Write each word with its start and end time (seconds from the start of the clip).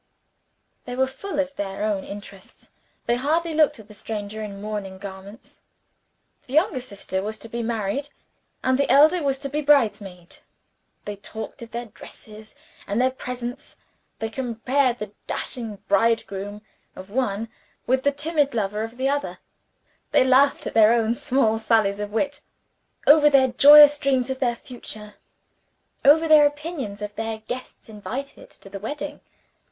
They 0.85 0.95
were 0.95 1.05
full 1.05 1.37
of 1.39 1.55
their 1.55 1.83
own 1.83 2.03
interests; 2.03 2.71
they 3.05 3.17
hardly 3.17 3.53
looked 3.53 3.77
at 3.77 3.87
the 3.87 3.93
stranger 3.93 4.41
in 4.41 4.59
mourning 4.59 4.97
garments. 4.97 5.61
The 6.47 6.53
younger 6.53 6.79
sister 6.81 7.21
was 7.21 7.37
to 7.37 7.47
be 7.47 7.61
married, 7.61 8.09
and 8.63 8.79
the 8.79 8.89
elder 8.91 9.21
was 9.21 9.37
to 9.37 9.47
be 9.47 9.61
bridesmaid. 9.61 10.37
They 11.05 11.17
talked 11.17 11.61
of 11.61 11.69
their 11.69 11.85
dresses 11.85 12.55
and 12.87 12.99
their 12.99 13.11
presents; 13.11 13.75
they 14.17 14.31
compared 14.31 14.97
the 14.97 15.11
dashing 15.27 15.75
bridegroom 15.87 16.63
of 16.95 17.11
one 17.11 17.49
with 17.85 18.01
the 18.01 18.11
timid 18.11 18.55
lover 18.55 18.81
of 18.81 18.97
the 18.97 19.07
other; 19.07 19.37
they 20.09 20.23
laughed 20.23 20.65
over 20.65 20.71
their 20.73 20.93
own 20.93 21.13
small 21.13 21.59
sallies 21.59 21.99
of 21.99 22.11
wit, 22.11 22.41
over 23.05 23.29
their 23.29 23.49
joyous 23.49 23.99
dreams 23.99 24.31
of 24.31 24.39
the 24.39 24.55
future, 24.55 25.13
over 26.03 26.27
their 26.27 26.47
opinions 26.47 27.03
of 27.03 27.15
the 27.15 27.43
guests 27.47 27.87
invited 27.87 28.49
to 28.49 28.67
the 28.67 28.79
wedding. 28.79 29.21